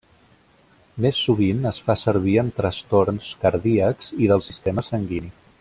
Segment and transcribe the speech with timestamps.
[1.05, 5.35] Més sovint es fa servir en trastorns cardíacs i del sistema sanguini.